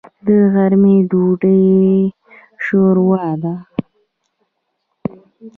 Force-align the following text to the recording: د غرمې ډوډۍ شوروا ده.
د 0.25 0.27
غرمې 0.53 0.97
ډوډۍ 1.09 1.65
شوروا 2.65 3.27
ده. 3.41 3.55